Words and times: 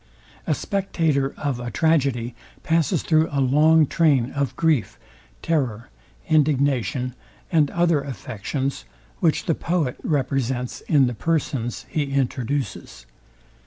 A 0.47 0.55
spectator 0.55 1.35
of 1.37 1.59
a 1.59 1.69
tragedy 1.69 2.33
passes 2.63 3.03
through 3.03 3.29
a 3.31 3.39
long 3.39 3.85
train 3.85 4.31
of 4.31 4.55
grief, 4.55 4.97
terror, 5.43 5.89
indignation, 6.27 7.13
and 7.51 7.69
other 7.69 8.01
affections, 8.01 8.85
which 9.19 9.45
the 9.45 9.53
poet 9.53 9.97
represents 10.01 10.81
in 10.87 11.05
the 11.05 11.13
persons 11.13 11.85
he 11.87 12.05
introduces. 12.13 13.05